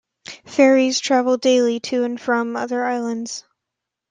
[0.47, 3.43] Ferries travel daily to and from other islands.